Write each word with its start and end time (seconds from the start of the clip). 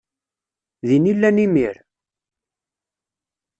Din 0.87 1.03
i 1.11 1.13
llan 1.15 1.41
imir? 1.45 1.75